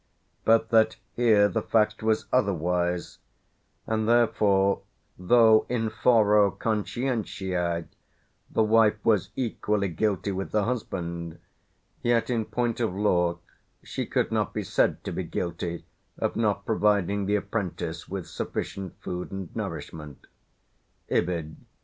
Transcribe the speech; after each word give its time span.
But 0.45 0.69
that 0.69 0.95
here 1.15 1.47
the 1.47 1.61
fact 1.61 2.01
was 2.01 2.25
otherwise; 2.33 3.19
and 3.85 4.09
therefore, 4.09 4.81
though 5.15 5.67
in 5.69 5.91
foro 5.91 6.49
conscientiæ 6.49 7.85
the 8.49 8.63
wife 8.63 8.97
was 9.03 9.29
equally 9.35 9.89
guilty 9.89 10.31
with 10.31 10.49
the 10.49 10.63
husband, 10.63 11.37
yet 12.01 12.31
in 12.31 12.45
point 12.45 12.79
of 12.79 12.95
law 12.95 13.37
she 13.83 14.07
could 14.07 14.31
not 14.31 14.55
be 14.55 14.63
said 14.63 15.03
to 15.03 15.11
be 15.11 15.21
guilty 15.23 15.85
of 16.17 16.35
not 16.35 16.65
providing 16.65 17.27
the 17.27 17.35
apprentice 17.35 18.09
with 18.09 18.25
sufficient 18.25 18.95
food 19.03 19.31
and 19.31 19.55
nourishment" 19.55 20.25
(Ibid. 21.11 21.57